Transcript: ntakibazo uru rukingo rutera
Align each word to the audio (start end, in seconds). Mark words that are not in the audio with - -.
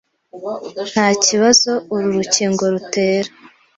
ntakibazo 0.91 1.71
uru 1.93 2.07
rukingo 2.17 2.63
rutera 2.73 3.29